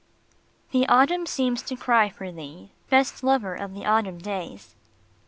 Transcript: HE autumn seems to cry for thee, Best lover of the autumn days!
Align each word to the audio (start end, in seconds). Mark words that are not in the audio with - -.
HE 0.69 0.87
autumn 0.87 1.27
seems 1.27 1.61
to 1.61 1.75
cry 1.75 2.09
for 2.09 2.31
thee, 2.31 2.71
Best 2.89 3.23
lover 3.23 3.53
of 3.53 3.75
the 3.75 3.85
autumn 3.85 4.17
days! 4.17 4.75